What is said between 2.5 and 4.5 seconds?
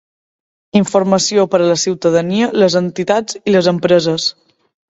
les entitats i les empreses.